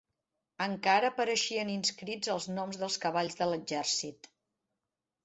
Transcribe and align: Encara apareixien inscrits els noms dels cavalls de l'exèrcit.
Encara 0.63 1.11
apareixien 1.13 1.69
inscrits 1.73 2.31
els 2.37 2.47
noms 2.53 2.79
dels 2.85 2.97
cavalls 3.05 3.37
de 3.43 3.49
l'exèrcit. 3.51 4.31